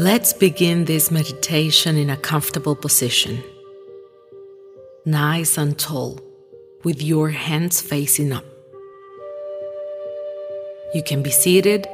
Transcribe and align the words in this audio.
Let's 0.00 0.32
begin 0.32 0.86
this 0.86 1.10
meditation 1.10 1.98
in 1.98 2.08
a 2.08 2.16
comfortable 2.16 2.74
position. 2.74 3.44
Nice 5.04 5.58
and 5.58 5.78
tall, 5.78 6.18
with 6.84 7.02
your 7.02 7.28
hands 7.28 7.82
facing 7.82 8.32
up. 8.32 8.46
You 10.94 11.02
can 11.02 11.22
be 11.22 11.30
seated 11.30 11.86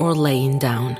or 0.00 0.12
laying 0.12 0.58
down. 0.58 0.98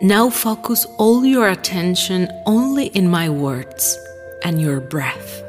Now 0.00 0.28
focus 0.28 0.88
all 0.98 1.24
your 1.24 1.48
attention 1.48 2.28
only 2.46 2.86
in 2.86 3.08
my 3.08 3.28
words 3.30 3.96
and 4.42 4.60
your 4.60 4.80
breath. 4.80 5.45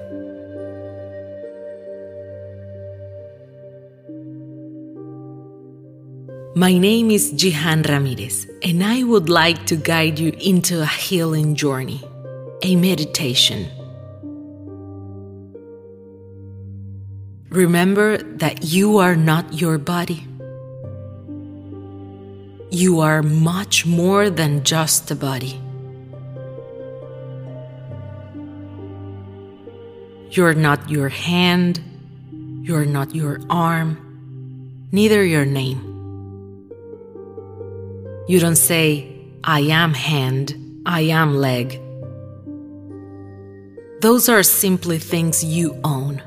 My 6.57 6.75
name 6.75 7.11
is 7.11 7.33
Jihan 7.33 7.87
Ramirez, 7.87 8.49
and 8.63 8.83
I 8.83 9.03
would 9.03 9.29
like 9.29 9.67
to 9.67 9.75
guide 9.75 10.17
you 10.17 10.33
into 10.41 10.81
a 10.81 10.87
healing 10.87 11.53
journey, 11.53 12.01
a 12.63 12.75
meditation. 12.75 13.69
Remember 17.51 18.17
that 18.41 18.63
you 18.63 18.97
are 18.97 19.15
not 19.15 19.53
your 19.53 19.77
body. 19.77 20.25
You 22.71 23.01
are 23.01 23.21
much 23.21 23.85
more 23.85 24.31
than 24.31 24.63
just 24.63 25.11
a 25.11 25.15
body. 25.15 25.61
You're 30.31 30.55
not 30.55 30.89
your 30.89 31.09
hand, 31.09 31.79
you're 32.63 32.89
not 32.89 33.13
your 33.13 33.41
arm, 33.47 34.01
neither 34.91 35.23
your 35.23 35.45
name. 35.45 35.96
You 38.27 38.41
don't 38.41 38.57
say, 38.57 39.07
I 39.45 39.61
am 39.61 39.93
hand, 39.93 40.53
I 40.85 41.01
am 41.01 41.37
leg. 41.37 41.79
Those 44.01 44.27
are 44.27 44.43
simply 44.43 44.99
things 44.99 45.45
you 45.45 45.79
own. 45.85 46.21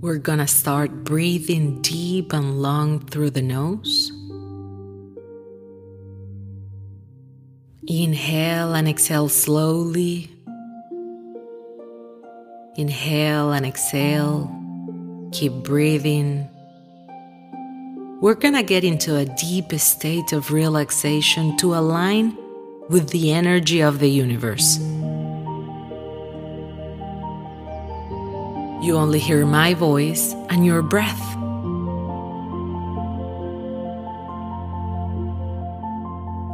We're 0.00 0.18
gonna 0.18 0.48
start 0.48 1.04
breathing 1.04 1.80
deep 1.82 2.32
and 2.32 2.60
long 2.60 3.06
through 3.06 3.30
the 3.30 3.40
nose. 3.40 4.10
Inhale 7.86 8.74
and 8.74 8.88
exhale 8.88 9.28
slowly. 9.28 10.30
Inhale 12.76 13.52
and 13.52 13.64
exhale. 13.64 14.63
Keep 15.34 15.64
breathing. 15.64 16.48
We're 18.22 18.36
gonna 18.36 18.62
get 18.62 18.84
into 18.84 19.16
a 19.16 19.24
deep 19.24 19.72
state 19.72 20.32
of 20.32 20.52
relaxation 20.52 21.56
to 21.56 21.74
align 21.74 22.38
with 22.88 23.10
the 23.10 23.32
energy 23.32 23.82
of 23.82 23.98
the 23.98 24.08
universe. 24.08 24.78
You 28.80 28.94
only 28.94 29.18
hear 29.18 29.44
my 29.44 29.74
voice 29.74 30.32
and 30.50 30.64
your 30.64 30.82
breath. 30.82 31.36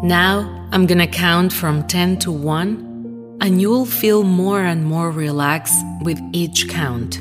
Now 0.03 0.49
I'm 0.73 0.87
gonna 0.87 1.07
count 1.07 1.53
from 1.53 1.87
10 1.87 2.19
to 2.21 2.33
1, 2.33 3.37
and 3.43 3.61
you'll 3.61 3.85
feel 3.85 4.25
more 4.25 4.63
and 4.63 4.87
more 4.87 5.11
relaxed 5.11 5.85
with 6.01 6.19
each 6.33 6.67
count. 6.71 7.21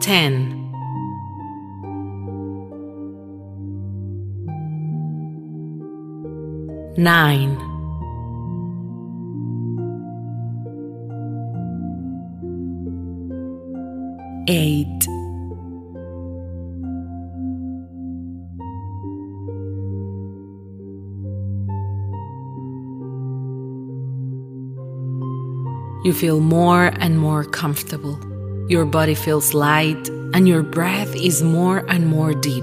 10 0.00 0.56
9 6.96 7.66
8 14.48 14.86
You 26.02 26.14
feel 26.14 26.40
more 26.40 26.86
and 26.98 27.18
more 27.18 27.44
comfortable. 27.44 28.18
Your 28.70 28.84
body 28.84 29.16
feels 29.16 29.52
light 29.52 30.08
and 30.32 30.46
your 30.46 30.62
breath 30.62 31.16
is 31.16 31.42
more 31.42 31.78
and 31.88 32.06
more 32.06 32.32
deep. 32.32 32.62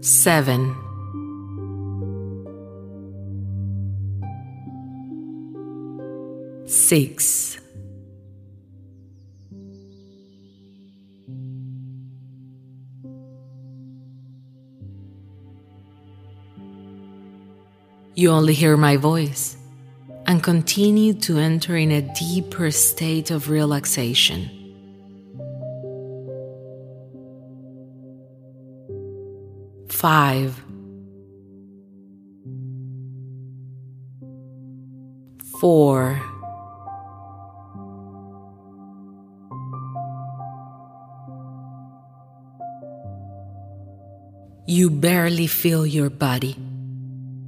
Seven. 0.00 0.74
Six. 6.66 7.61
You 18.22 18.30
only 18.30 18.54
hear 18.54 18.76
my 18.76 18.98
voice 18.98 19.56
and 20.26 20.40
continue 20.40 21.12
to 21.26 21.38
enter 21.38 21.76
in 21.76 21.90
a 21.90 22.02
deeper 22.14 22.70
state 22.70 23.32
of 23.32 23.50
relaxation. 23.50 24.48
Five, 29.88 30.54
four, 35.58 36.22
you 44.68 44.90
barely 44.90 45.48
feel 45.48 45.84
your 45.84 46.08
body. 46.08 46.61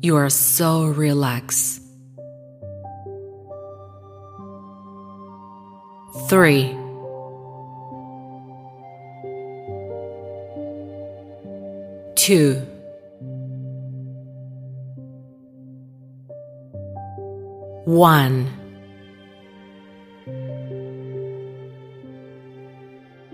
You 0.05 0.17
are 0.17 0.29
so 0.29 0.85
relaxed. 0.85 1.81
Three. 6.29 6.77
Two. 12.17 12.61
One. 17.87 18.51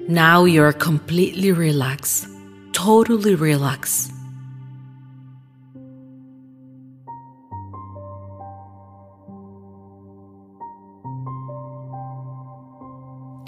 Now 0.07 0.45
you're 0.45 0.73
completely 0.73 1.51
relaxed, 1.51 2.29
totally 2.71 3.35
relaxed. 3.35 4.13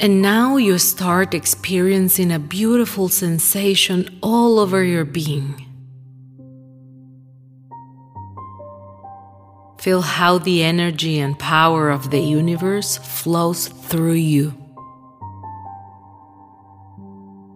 And 0.03 0.21
now 0.21 0.57
you 0.57 0.79
start 0.79 1.33
experiencing 1.33 2.33
a 2.33 2.41
beautiful 2.41 3.09
sensation 3.09 4.19
all 4.21 4.59
over 4.59 4.83
your 4.83 5.05
being. 5.05 5.65
Feel 9.79 10.01
how 10.01 10.39
the 10.39 10.65
energy 10.65 11.21
and 11.21 11.39
power 11.39 11.89
of 11.89 12.11
the 12.11 12.19
universe 12.19 12.97
flows 12.97 13.69
through 13.69 14.15
you. 14.15 14.53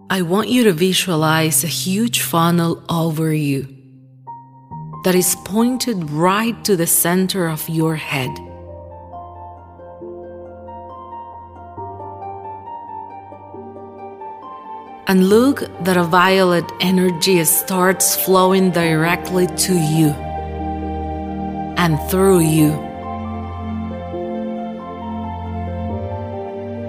I 0.09 0.23
want 0.23 0.49
you 0.49 0.63
to 0.65 0.73
visualize 0.73 1.65
a 1.65 1.67
huge 1.67 2.21
funnel 2.21 2.81
over 2.89 3.35
you 3.35 3.67
that 5.03 5.17
is 5.17 5.35
pointed 5.45 6.11
right 6.11 6.65
to 6.65 6.77
the 6.77 6.87
center 6.87 7.49
of 7.49 7.69
your 7.69 7.97
head. 7.97 8.46
And 15.09 15.29
look 15.29 15.61
that 15.85 15.97
a 15.97 16.03
violet 16.05 16.65
energy 16.81 17.43
starts 17.45 18.17
flowing 18.17 18.71
directly 18.71 19.47
to 19.47 19.75
you 19.75 20.09
and 21.79 21.99
through 22.11 22.41
you. 22.41 22.71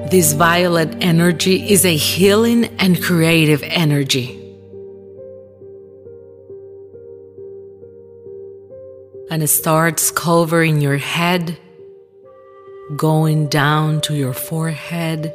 This 0.09 0.33
violet 0.33 0.97
energy 1.01 1.69
is 1.69 1.85
a 1.85 1.95
healing 1.95 2.65
and 2.79 3.01
creative 3.01 3.61
energy. 3.63 4.37
and 9.29 9.43
it 9.43 9.47
starts 9.47 10.09
covering 10.11 10.81
your 10.81 10.97
head, 10.97 11.57
going 12.95 13.47
down 13.47 14.01
to 14.01 14.15
your 14.15 14.33
forehead, 14.33 15.33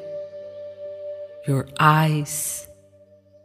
your 1.46 1.67
eyes, 1.78 2.67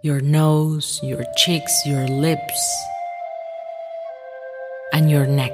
your 0.01 0.19
nose, 0.19 0.99
your 1.03 1.23
cheeks, 1.35 1.85
your 1.85 2.07
lips, 2.07 2.85
and 4.93 5.09
your 5.09 5.25
neck. 5.25 5.53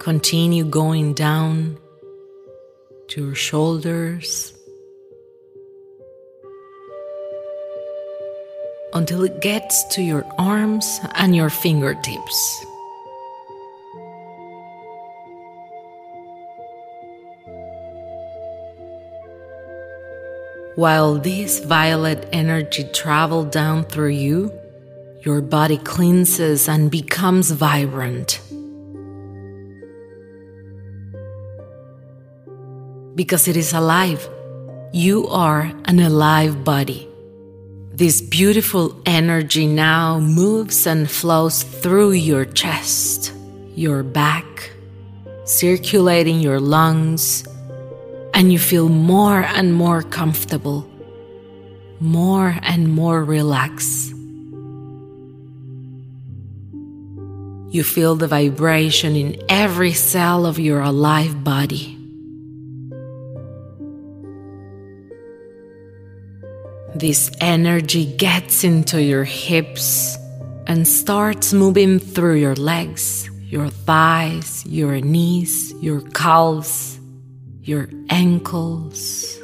Continue 0.00 0.64
going 0.64 1.14
down 1.14 1.78
to 3.08 3.26
your 3.26 3.34
shoulders 3.34 4.52
until 8.94 9.24
it 9.24 9.40
gets 9.40 9.84
to 9.94 10.02
your 10.02 10.24
arms 10.38 11.00
and 11.14 11.34
your 11.34 11.50
fingertips. 11.50 12.66
While 20.74 21.18
this 21.18 21.62
violet 21.62 22.26
energy 22.32 22.84
travels 22.94 23.50
down 23.50 23.84
through 23.84 24.16
you, 24.16 24.50
your 25.20 25.42
body 25.42 25.76
cleanses 25.76 26.66
and 26.66 26.90
becomes 26.90 27.50
vibrant. 27.50 28.40
Because 33.14 33.48
it 33.48 33.56
is 33.58 33.74
alive. 33.74 34.26
You 34.94 35.28
are 35.28 35.70
an 35.84 36.00
alive 36.00 36.64
body. 36.64 37.06
This 37.92 38.22
beautiful 38.22 38.98
energy 39.04 39.66
now 39.66 40.20
moves 40.20 40.86
and 40.86 41.10
flows 41.10 41.62
through 41.64 42.12
your 42.12 42.46
chest, 42.46 43.34
your 43.74 44.02
back, 44.02 44.70
circulating 45.44 46.40
your 46.40 46.60
lungs, 46.60 47.46
and 48.34 48.52
you 48.52 48.58
feel 48.58 48.88
more 48.88 49.42
and 49.42 49.74
more 49.74 50.02
comfortable, 50.02 50.88
more 52.00 52.56
and 52.62 52.92
more 52.92 53.24
relaxed. 53.24 54.10
You 57.72 57.82
feel 57.82 58.16
the 58.16 58.28
vibration 58.28 59.16
in 59.16 59.42
every 59.48 59.92
cell 59.92 60.44
of 60.44 60.58
your 60.58 60.80
alive 60.80 61.42
body. 61.42 61.98
This 66.94 67.30
energy 67.40 68.04
gets 68.04 68.64
into 68.64 69.02
your 69.02 69.24
hips 69.24 70.18
and 70.66 70.86
starts 70.86 71.54
moving 71.54 71.98
through 71.98 72.34
your 72.34 72.54
legs, 72.54 73.30
your 73.44 73.70
thighs, 73.70 74.64
your 74.66 75.00
knees, 75.00 75.72
your 75.80 76.02
calves, 76.10 77.00
your 77.62 77.88
ankles, 78.10 79.38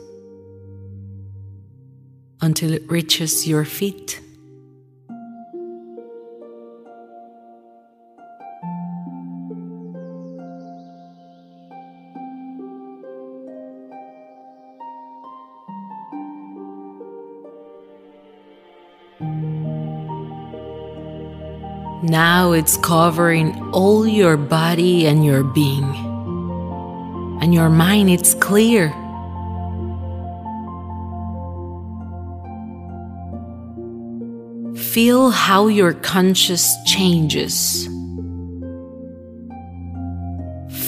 until 2.40 2.72
it 2.72 2.90
reaches 2.90 3.46
your 3.46 3.64
feet. 3.64 4.20
Now 22.00 22.52
it's 22.52 22.76
covering 22.78 23.60
all 23.72 24.06
your 24.06 24.36
body 24.36 25.06
and 25.06 25.24
your 25.24 25.44
being. 25.44 26.07
And 27.40 27.54
your 27.54 27.68
mind, 27.68 28.10
it's 28.10 28.34
clear. 28.34 28.90
Feel 34.76 35.30
how 35.30 35.68
your 35.68 35.92
conscious 35.92 36.74
changes. 36.84 37.88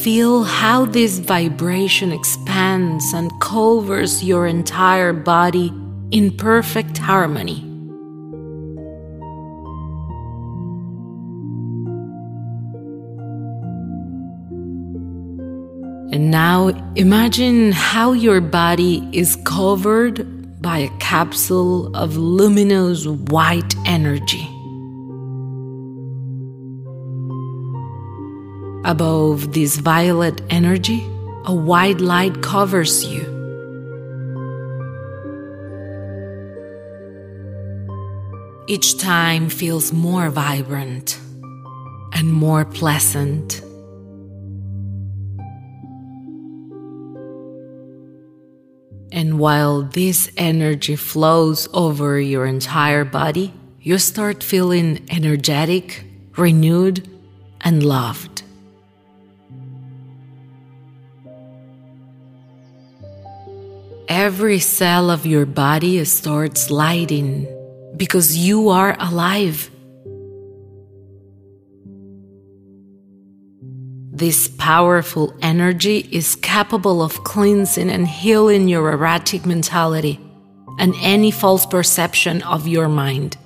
Feel 0.02 0.44
how 0.44 0.86
this 0.86 1.18
vibration 1.18 2.10
expands 2.10 3.12
and 3.12 3.30
covers 3.40 4.24
your 4.24 4.46
entire 4.46 5.12
body 5.12 5.72
in 6.10 6.36
perfect 6.36 6.98
harmony. 6.98 7.69
And 16.20 16.30
now 16.30 16.68
imagine 16.96 17.72
how 17.72 18.12
your 18.12 18.42
body 18.42 19.08
is 19.10 19.36
covered 19.46 20.60
by 20.60 20.76
a 20.76 20.98
capsule 20.98 21.96
of 21.96 22.18
luminous 22.18 23.06
white 23.06 23.74
energy. 23.86 24.46
Above 28.84 29.54
this 29.54 29.78
violet 29.78 30.42
energy, 30.50 31.00
a 31.46 31.54
white 31.54 32.02
light 32.02 32.42
covers 32.42 33.02
you. 33.02 33.24
Each 38.68 38.98
time 38.98 39.48
feels 39.48 39.90
more 39.90 40.28
vibrant 40.28 41.18
and 42.12 42.30
more 42.30 42.66
pleasant. 42.66 43.59
While 49.40 49.80
this 49.80 50.30
energy 50.36 50.94
flows 50.94 51.66
over 51.72 52.20
your 52.20 52.44
entire 52.44 53.04
body, 53.06 53.54
you 53.80 53.96
start 53.96 54.42
feeling 54.42 55.00
energetic, 55.10 56.04
renewed, 56.36 57.08
and 57.62 57.82
loved. 57.82 58.42
Every 64.08 64.58
cell 64.58 65.08
of 65.10 65.24
your 65.24 65.46
body 65.46 66.04
starts 66.04 66.70
lighting 66.70 67.48
because 67.96 68.36
you 68.36 68.68
are 68.68 68.94
alive. 69.00 69.70
This 74.20 74.48
powerful 74.48 75.34
energy 75.40 76.06
is 76.12 76.36
capable 76.36 77.02
of 77.02 77.24
cleansing 77.24 77.88
and 77.88 78.06
healing 78.06 78.68
your 78.68 78.92
erratic 78.92 79.46
mentality 79.46 80.20
and 80.78 80.94
any 81.00 81.30
false 81.30 81.64
perception 81.64 82.42
of 82.42 82.68
your 82.68 82.86
mind. 82.86 83.38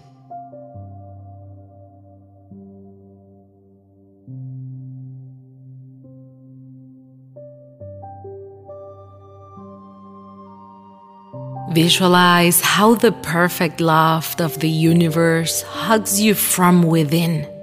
Visualize 11.71 12.61
how 12.61 12.97
the 12.97 13.13
perfect 13.23 13.81
love 13.81 14.35
of 14.41 14.59
the 14.59 14.69
universe 14.69 15.63
hugs 15.63 16.21
you 16.21 16.35
from 16.35 16.83
within. 16.83 17.54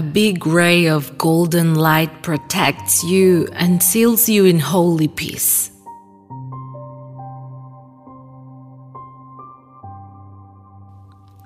A 0.00 0.02
big 0.02 0.46
ray 0.46 0.86
of 0.88 1.18
golden 1.18 1.74
light 1.74 2.22
protects 2.22 3.04
you 3.04 3.46
and 3.52 3.82
seals 3.82 4.30
you 4.30 4.46
in 4.46 4.58
holy 4.58 5.08
peace. 5.08 5.70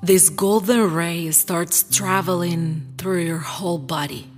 This 0.04 0.28
golden 0.28 0.94
ray 0.94 1.32
starts 1.32 1.82
traveling 1.82 2.94
through 2.96 3.24
your 3.24 3.38
whole 3.38 3.78
body. 3.78 4.30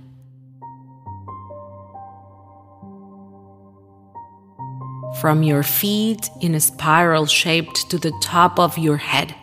From 5.21 5.43
your 5.43 5.61
feet 5.61 6.27
in 6.41 6.55
a 6.55 6.59
spiral 6.59 7.27
shaped 7.27 7.87
to 7.91 7.99
the 7.99 8.13
top 8.23 8.57
of 8.57 8.79
your 8.79 8.97
head. 8.97 9.35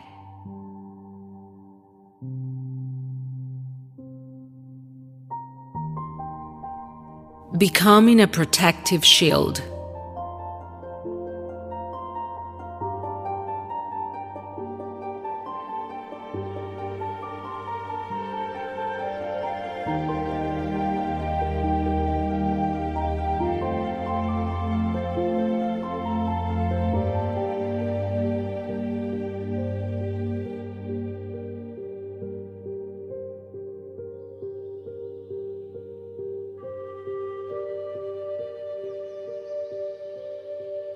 Becoming 7.56 8.20
a 8.20 8.26
protective 8.26 9.04
shield. 9.04 9.62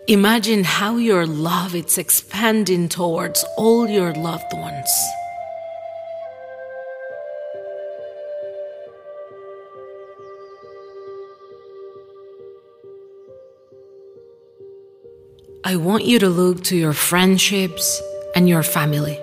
Imagine 0.09 0.65
how 0.65 0.97
your 0.97 1.27
love 1.27 1.75
is 1.75 1.99
expanding 1.99 2.89
towards 2.89 3.45
all 3.59 3.87
your 3.87 4.15
loved 4.15 4.55
ones. 4.55 4.89
I 15.63 15.77
want 15.77 16.07
you 16.07 16.19
to 16.21 16.31
look 16.31 16.65
to 16.65 16.77
your 16.79 16.95
friendships 16.95 18.01
and 18.35 18.49
your 18.49 18.63
family. 18.63 19.21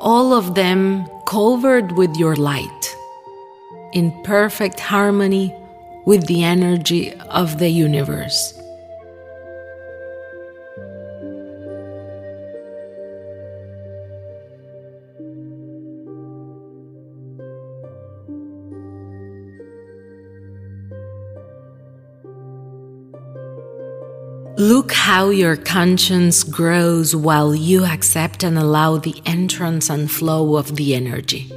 All 0.00 0.32
of 0.32 0.54
them 0.54 1.06
covered 1.26 1.92
with 1.92 2.16
your 2.16 2.36
light, 2.36 2.96
in 3.92 4.22
perfect 4.24 4.80
harmony 4.80 5.54
with 6.06 6.26
the 6.26 6.42
energy 6.42 7.12
of 7.28 7.58
the 7.58 7.68
universe. 7.68 8.58
Look 24.64 24.92
how 24.92 25.28
your 25.28 25.56
conscience 25.56 26.42
grows 26.42 27.14
while 27.14 27.54
you 27.54 27.84
accept 27.84 28.42
and 28.42 28.56
allow 28.56 28.96
the 28.96 29.20
entrance 29.26 29.90
and 29.90 30.10
flow 30.10 30.56
of 30.56 30.76
the 30.76 30.94
energy. 30.94 31.52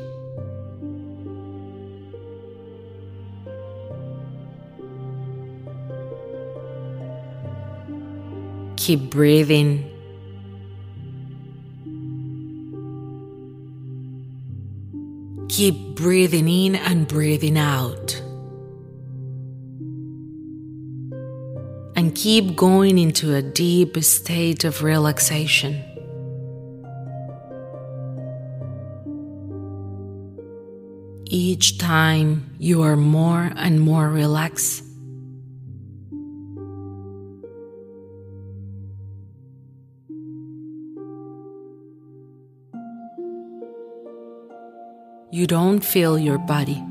Keep 8.76 9.10
breathing. 9.10 9.90
Keep 15.48 15.96
breathing 15.96 16.50
in 16.50 16.76
and 16.76 17.08
breathing 17.08 17.58
out. 17.58 18.22
Keep 22.18 22.56
going 22.56 22.98
into 22.98 23.36
a 23.36 23.44
deep 23.44 23.96
state 24.04 24.64
of 24.64 24.82
relaxation. 24.82 25.84
Each 31.30 31.78
time 31.78 32.56
you 32.58 32.82
are 32.82 32.96
more 32.96 33.52
and 33.56 33.80
more 33.80 34.10
relaxed. 34.10 34.84
You 45.32 45.46
don't 45.46 45.82
feel 45.82 46.18
your 46.18 46.40
body. 46.40 46.84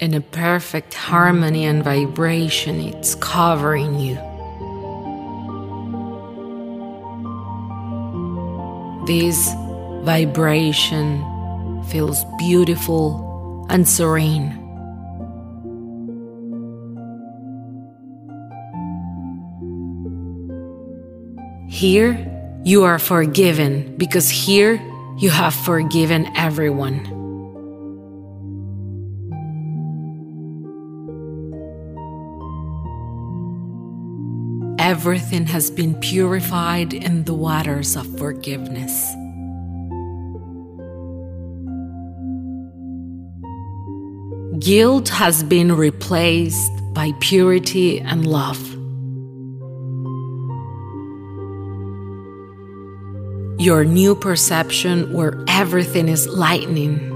In 0.00 0.14
a 0.14 0.20
perfect 0.20 0.94
harmony 0.94 1.66
and 1.66 1.84
vibration, 1.84 2.80
it's 2.80 3.14
covering 3.16 4.00
you. 4.00 4.14
This 9.06 9.52
vibration 10.02 11.22
feels 11.88 12.24
beautiful 12.38 13.66
and 13.68 13.86
serene. 13.86 14.56
Here, 21.68 22.26
you 22.64 22.84
are 22.84 22.98
forgiven 22.98 23.96
because 23.96 24.30
here 24.30 24.80
you 25.18 25.28
have 25.28 25.54
forgiven 25.54 26.26
everyone. 26.36 27.19
Everything 35.00 35.46
has 35.46 35.70
been 35.70 35.94
purified 35.94 36.92
in 36.92 37.24
the 37.24 37.32
waters 37.32 37.96
of 37.96 38.06
forgiveness. 38.18 38.92
Guilt 44.62 45.08
has 45.08 45.42
been 45.42 45.74
replaced 45.74 46.70
by 46.92 47.12
purity 47.20 47.98
and 47.98 48.26
love. 48.26 48.60
Your 53.58 53.86
new 53.86 54.14
perception 54.14 55.14
where 55.14 55.42
everything 55.48 56.10
is 56.10 56.28
lightning 56.28 57.09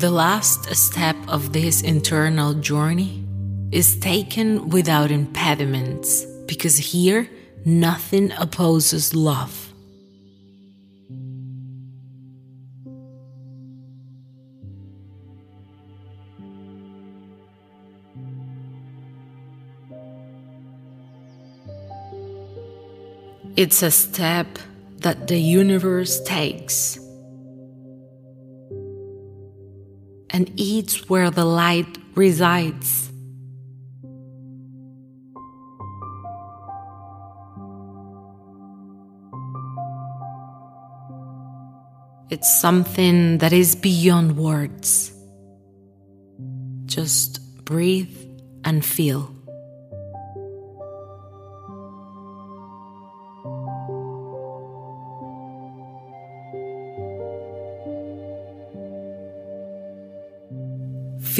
The 0.00 0.10
last 0.10 0.64
step 0.74 1.16
of 1.28 1.52
this 1.52 1.82
internal 1.82 2.54
journey 2.54 3.22
is 3.70 3.98
taken 3.98 4.70
without 4.70 5.10
impediments 5.10 6.24
because 6.46 6.78
here 6.78 7.28
nothing 7.66 8.32
opposes 8.38 9.14
love. 9.14 9.74
It's 23.54 23.82
a 23.82 23.90
step 23.90 24.58
that 25.00 25.28
the 25.28 25.38
universe 25.38 26.22
takes 26.22 26.99
and 30.30 30.50
eats 30.56 31.08
where 31.08 31.30
the 31.30 31.44
light 31.44 31.98
resides. 32.14 33.10
It's 42.30 42.60
something 42.60 43.38
that 43.38 43.52
is 43.52 43.74
beyond 43.74 44.36
words. 44.36 45.12
Just 46.86 47.64
breathe 47.64 48.16
and 48.64 48.84
feel. 48.84 49.34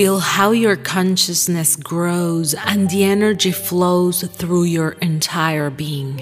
Feel 0.01 0.21
how 0.21 0.53
your 0.53 0.77
consciousness 0.77 1.77
grows 1.77 2.55
and 2.55 2.89
the 2.89 3.05
energy 3.05 3.53
flows 3.53 4.23
through 4.23 4.63
your 4.63 4.93
entire 4.93 5.69
being. 5.69 6.19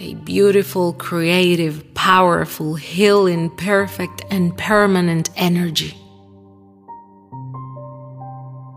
A 0.00 0.14
beautiful, 0.14 0.94
creative, 0.94 1.92
powerful, 1.92 2.74
healing, 2.74 3.54
perfect, 3.54 4.24
and 4.30 4.56
permanent 4.56 5.28
energy. 5.36 5.94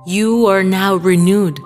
You 0.05 0.47
are 0.47 0.63
now 0.63 0.95
renewed. 0.95 1.61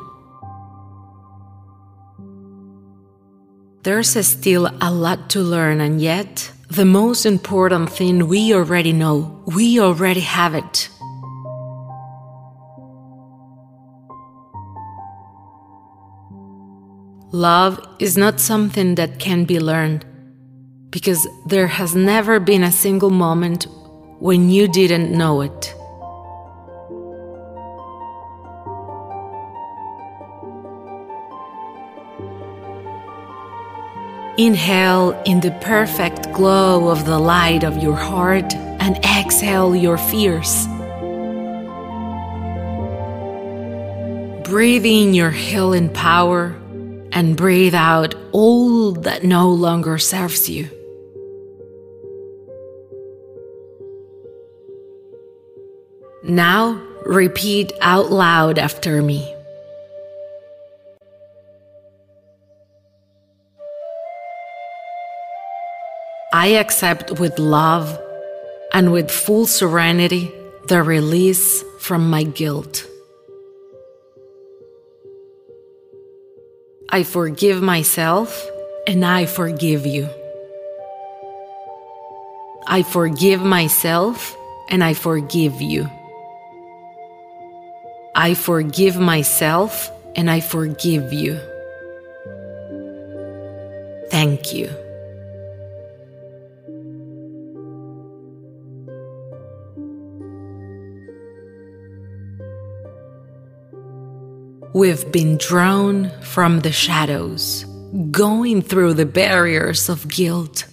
There's 3.92 4.16
still 4.26 4.70
a 4.80 4.90
lot 4.90 5.30
to 5.32 5.42
learn, 5.42 5.82
and 5.82 6.00
yet, 6.00 6.50
the 6.70 6.86
most 6.86 7.26
important 7.26 7.90
thing 7.90 8.30
we 8.30 8.54
already 8.54 8.94
know, 8.94 9.44
we 9.46 9.82
already 9.82 10.22
have 10.22 10.56
it. 10.56 10.88
Love 17.34 17.86
is 18.00 18.16
not 18.16 18.40
something 18.40 18.96
that 18.96 19.20
can 19.20 19.44
be 19.44 19.60
learned, 19.60 20.06
because 20.90 21.28
there 21.46 21.68
has 21.68 21.94
never 21.94 22.40
been 22.40 22.64
a 22.64 22.72
single 22.72 23.10
moment 23.10 23.68
when 24.22 24.50
you 24.50 24.70
didn't 24.70 25.12
know 25.12 25.42
it. 25.42 25.76
Inhale 34.44 35.12
in 35.26 35.40
the 35.40 35.52
perfect 35.62 36.34
glow 36.34 36.90
of 36.90 37.06
the 37.06 37.20
light 37.20 37.64
of 37.64 37.78
your 37.78 37.96
heart 37.96 38.54
and 38.56 38.98
exhale 39.06 39.76
your 39.76 39.98
fears. 39.98 40.68
breathe 44.52 44.86
in 44.86 45.14
your 45.14 45.32
healing 45.32 45.88
power 45.88 46.54
and 47.14 47.38
breathe 47.38 47.74
out 47.74 48.14
all 48.34 48.92
that 48.92 49.24
no 49.24 49.50
longer 49.50 49.98
serves 49.98 50.50
you. 50.50 50.68
Now 56.22 56.86
repeat 57.06 57.72
out 57.80 58.12
loud 58.12 58.60
after 58.60 59.02
me. 59.02 59.31
I 66.42 66.58
accept 66.58 67.20
with 67.20 67.38
love 67.38 68.02
and 68.74 68.92
with 68.92 69.12
full 69.12 69.46
serenity 69.46 70.34
the 70.66 70.82
release 70.82 71.64
from 71.78 72.10
my 72.10 72.24
guilt. 72.24 72.84
I 76.90 77.04
forgive 77.04 77.62
myself 77.62 78.44
and 78.88 79.06
I 79.06 79.28
forgive 79.28 79.86
you. 79.86 80.10
I 82.66 82.82
forgive 82.82 83.44
myself 83.44 84.36
and 84.68 84.84
I 84.84 84.96
forgive 84.96 85.62
you. 85.62 85.88
I 88.16 88.34
forgive 88.34 88.98
myself 88.98 89.92
and 90.16 90.28
I 90.28 90.40
forgive 90.40 91.14
you. 91.14 91.40
Thank 94.10 94.56
you. 94.56 94.91
We've 104.82 105.12
been 105.12 105.38
drawn 105.38 106.10
from 106.22 106.62
the 106.62 106.72
shadows, 106.72 107.66
going 108.10 108.64
through 108.64 108.96
the 108.96 109.06
barriers 109.06 109.90
of 109.90 110.08
guilt. 110.08 110.66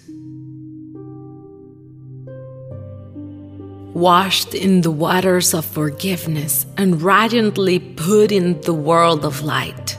Washed 3.93 4.55
in 4.55 4.81
the 4.81 4.89
waters 4.89 5.53
of 5.53 5.63
forgiveness 5.63 6.65
and 6.75 7.03
radiantly 7.03 7.77
put 7.77 8.31
in 8.31 8.59
the 8.61 8.73
world 8.73 9.25
of 9.25 9.43
light, 9.43 9.95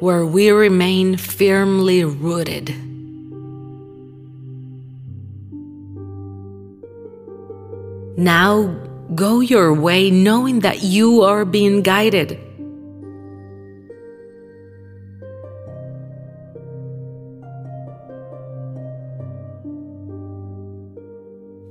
where 0.00 0.26
we 0.26 0.50
remain 0.50 1.16
firmly 1.16 2.02
rooted. 2.02 2.74
Now 8.18 8.83
Go 9.12 9.40
your 9.40 9.74
way 9.74 10.10
knowing 10.10 10.60
that 10.60 10.82
you 10.82 11.22
are 11.22 11.44
being 11.44 11.82
guided. 11.82 12.40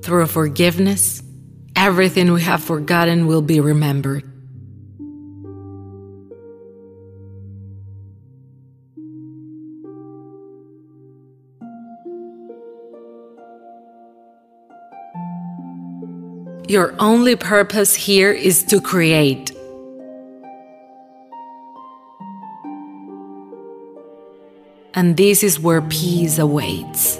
Through 0.03 0.27
forgiveness, 0.27 1.23
everything 1.75 2.33
we 2.33 2.41
have 2.41 2.61
forgotten 2.61 3.25
will 3.25 3.41
be 3.41 3.61
remembered. 3.61 4.32
Your 16.73 16.95
only 16.97 17.36
purpose 17.36 17.93
here 17.93 18.31
is 18.31 18.63
to 18.63 18.81
create. 18.81 19.51
And 24.95 25.15
this 25.15 25.43
is 25.43 25.59
where 25.59 25.83
peace 25.83 26.39
awaits. 26.39 27.17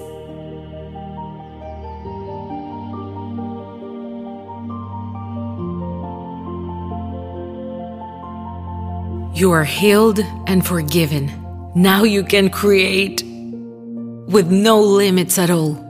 You 9.38 9.52
are 9.52 9.63
healed 9.63 10.20
and 10.48 10.66
forgiven. 10.66 11.32
Now 11.76 12.02
you 12.02 12.24
can 12.24 12.50
create 12.50 13.22
with 13.22 14.50
no 14.50 14.82
limits 14.82 15.38
at 15.38 15.52
all. 15.52 15.83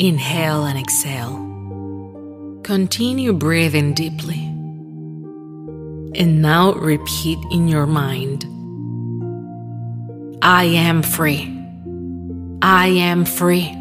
Inhale 0.00 0.64
and 0.64 0.78
exhale. 0.78 1.34
Continue 2.62 3.32
breathing 3.32 3.94
deeply. 3.94 4.38
And 6.14 6.40
now 6.40 6.72
repeat 6.74 7.38
in 7.50 7.66
your 7.66 7.86
mind 7.86 8.44
I 10.40 10.64
am 10.64 11.02
free. 11.02 11.52
I 12.62 12.86
am 12.86 13.24
free. 13.24 13.74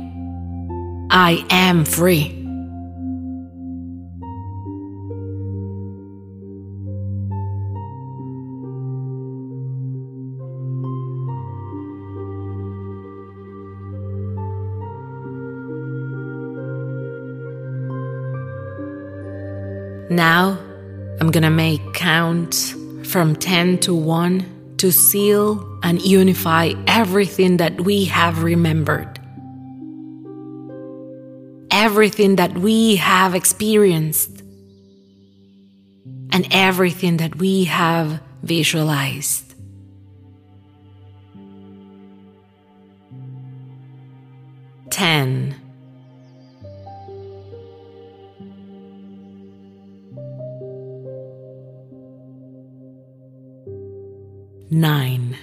I 1.12 1.46
am 1.52 1.86
free. 1.86 2.37
Now, 20.18 20.58
I'm 21.20 21.30
gonna 21.30 21.52
make 21.52 21.94
count 21.94 22.74
from 23.04 23.36
10 23.36 23.78
to 23.82 23.94
1 23.94 24.76
to 24.78 24.92
seal 24.92 25.80
and 25.84 26.02
unify 26.02 26.74
everything 26.88 27.58
that 27.58 27.80
we 27.82 28.06
have 28.06 28.42
remembered. 28.42 29.20
Everything 31.70 32.38
that 32.38 32.58
we 32.58 32.96
have 32.96 33.36
experienced. 33.36 34.42
And 36.32 36.48
everything 36.50 37.18
that 37.18 37.36
we 37.36 37.66
have 37.66 38.20
visualized. 38.42 39.54
Ten. 44.90 45.67
Nine. 54.82 55.36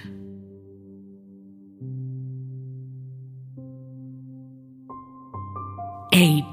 Eight. 6.13 6.43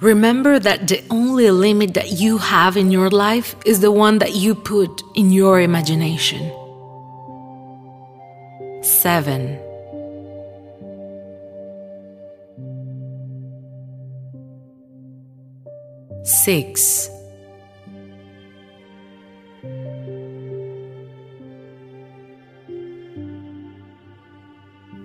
Remember 0.00 0.58
that 0.60 0.86
the 0.86 1.02
only 1.10 1.50
limit 1.50 1.94
that 1.94 2.12
you 2.12 2.38
have 2.38 2.76
in 2.76 2.90
your 2.90 3.10
life 3.10 3.56
is 3.64 3.80
the 3.80 3.90
one 3.90 4.18
that 4.18 4.34
you 4.34 4.54
put 4.54 5.02
in 5.16 5.32
your 5.32 5.60
imagination. 5.60 6.52
Seven. 8.82 9.67
Six. 16.28 17.10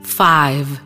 Five. 0.04 0.80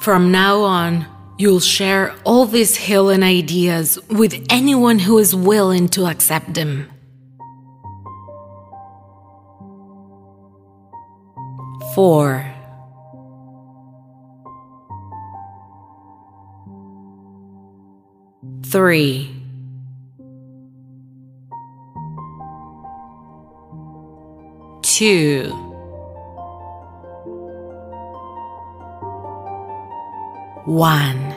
From 0.00 0.30
now 0.32 0.60
on, 0.62 1.06
you'll 1.38 1.60
share 1.60 2.14
all 2.24 2.46
these 2.46 2.76
healing 2.76 3.22
ideas 3.22 3.98
with 4.08 4.46
anyone 4.48 4.98
who 4.98 5.18
is 5.18 5.34
willing 5.34 5.88
to 5.90 6.06
accept 6.06 6.54
them. 6.54 6.88
four. 11.98 12.46
Three, 18.62 19.28
two, 24.82 25.50
one, 30.66 31.34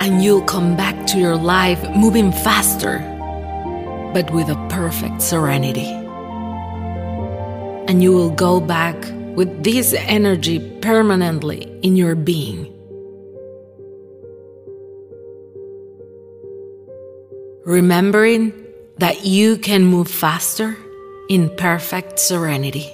And 0.00 0.24
you'll 0.24 0.42
come 0.42 0.74
back 0.76 1.06
to 1.06 1.18
your 1.20 1.36
life 1.36 1.80
moving 1.90 2.32
faster 2.32 3.11
but 4.12 4.30
with 4.30 4.48
a 4.48 4.66
perfect 4.68 5.22
serenity. 5.22 5.88
And 7.88 8.02
you 8.02 8.12
will 8.12 8.30
go 8.30 8.60
back 8.60 8.96
with 9.34 9.64
this 9.64 9.94
energy 9.94 10.58
permanently 10.80 11.62
in 11.82 11.96
your 11.96 12.14
being. 12.14 12.68
Remembering 17.64 18.52
that 18.98 19.24
you 19.24 19.56
can 19.56 19.84
move 19.84 20.08
faster 20.08 20.76
in 21.28 21.48
perfect 21.56 22.18
serenity. 22.18 22.92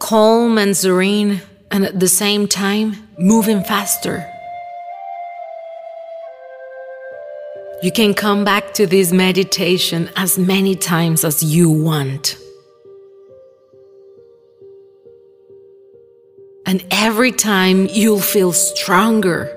Calm 0.00 0.58
and 0.58 0.76
serene, 0.76 1.40
and 1.70 1.84
at 1.84 1.98
the 1.98 2.08
same 2.08 2.46
time, 2.48 3.08
moving 3.18 3.62
faster. 3.64 4.31
You 7.82 7.90
can 7.90 8.14
come 8.14 8.44
back 8.44 8.74
to 8.74 8.86
this 8.86 9.10
meditation 9.10 10.08
as 10.14 10.38
many 10.38 10.76
times 10.76 11.24
as 11.24 11.42
you 11.42 11.68
want. 11.68 12.38
And 16.64 16.84
every 16.92 17.32
time 17.32 17.88
you'll 17.90 18.20
feel 18.20 18.52
stronger, 18.52 19.50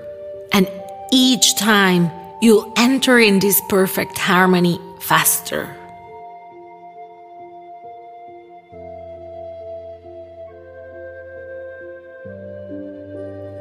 and 0.51 0.67
each 1.13 1.55
time 1.55 2.09
you'll 2.41 2.73
enter 2.75 3.19
in 3.19 3.37
this 3.37 3.61
perfect 3.69 4.17
harmony 4.17 4.79
faster. 5.01 5.69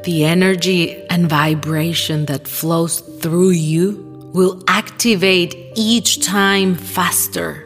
The 0.05 0.25
energy 0.25 1.05
and 1.11 1.29
vibration 1.29 2.25
that 2.25 2.47
flows 2.47 3.01
through 3.21 3.51
you 3.51 4.04
will 4.35 4.61
activate 4.67 5.55
each 5.75 6.21
time 6.21 6.75
faster. 6.75 7.65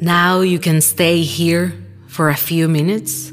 Now 0.00 0.40
you 0.40 0.58
can 0.58 0.80
stay 0.80 1.22
here 1.22 1.74
for 2.08 2.28
a 2.28 2.34
few 2.34 2.66
minutes. 2.66 3.30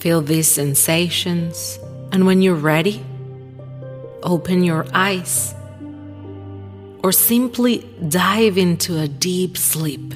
Feel 0.00 0.20
these 0.20 0.48
sensations, 0.48 1.78
and 2.10 2.26
when 2.26 2.42
you're 2.42 2.56
ready, 2.56 3.00
open 4.24 4.64
your 4.64 4.86
eyes 4.92 5.54
or 7.04 7.12
simply 7.12 7.88
dive 8.08 8.58
into 8.58 8.98
a 8.98 9.06
deep 9.06 9.56
sleep. 9.56 10.12